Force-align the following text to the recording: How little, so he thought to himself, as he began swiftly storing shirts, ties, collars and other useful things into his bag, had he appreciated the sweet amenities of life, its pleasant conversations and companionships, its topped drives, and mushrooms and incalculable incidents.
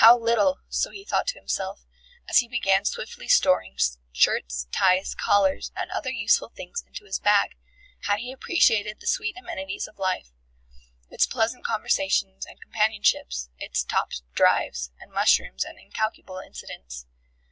How 0.00 0.18
little, 0.18 0.58
so 0.68 0.90
he 0.90 1.04
thought 1.04 1.28
to 1.28 1.38
himself, 1.38 1.86
as 2.28 2.38
he 2.38 2.48
began 2.48 2.84
swiftly 2.84 3.28
storing 3.28 3.76
shirts, 4.10 4.66
ties, 4.72 5.14
collars 5.14 5.70
and 5.76 5.92
other 5.92 6.10
useful 6.10 6.48
things 6.48 6.82
into 6.84 7.04
his 7.04 7.20
bag, 7.20 7.52
had 8.00 8.18
he 8.18 8.32
appreciated 8.32 8.98
the 8.98 9.06
sweet 9.06 9.36
amenities 9.38 9.86
of 9.86 9.96
life, 10.00 10.32
its 11.08 11.24
pleasant 11.24 11.64
conversations 11.64 12.44
and 12.46 12.60
companionships, 12.60 13.48
its 13.60 13.84
topped 13.84 14.22
drives, 14.34 14.90
and 14.98 15.12
mushrooms 15.12 15.62
and 15.62 15.78
incalculable 15.78 16.38
incidents. 16.40 17.06